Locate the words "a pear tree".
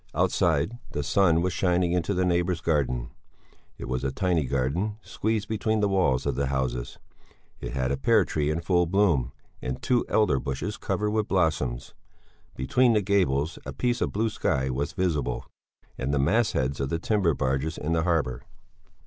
7.91-8.49